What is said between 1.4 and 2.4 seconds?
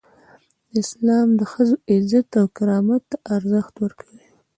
ښځو عزت